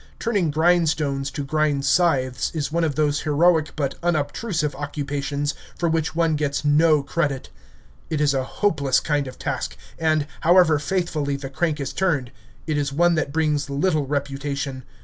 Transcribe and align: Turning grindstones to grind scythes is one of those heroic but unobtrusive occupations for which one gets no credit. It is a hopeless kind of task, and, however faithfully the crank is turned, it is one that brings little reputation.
Turning 0.17 0.49
grindstones 0.49 1.29
to 1.29 1.43
grind 1.43 1.85
scythes 1.85 2.49
is 2.55 2.71
one 2.71 2.83
of 2.83 2.95
those 2.95 3.21
heroic 3.21 3.71
but 3.75 3.93
unobtrusive 4.01 4.73
occupations 4.73 5.53
for 5.77 5.87
which 5.87 6.15
one 6.15 6.35
gets 6.35 6.65
no 6.65 7.03
credit. 7.03 7.51
It 8.09 8.19
is 8.19 8.33
a 8.33 8.43
hopeless 8.43 8.99
kind 8.99 9.27
of 9.27 9.37
task, 9.37 9.77
and, 9.99 10.25
however 10.39 10.79
faithfully 10.79 11.35
the 11.35 11.51
crank 11.51 11.79
is 11.79 11.93
turned, 11.93 12.31
it 12.65 12.79
is 12.79 12.91
one 12.91 13.13
that 13.13 13.31
brings 13.31 13.69
little 13.69 14.07
reputation. 14.07 14.83